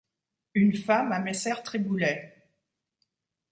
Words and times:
Une 0.55 0.73
femme 0.73 1.11
à 1.11 1.19
messer 1.19 1.53
Triboulet! 1.63 2.47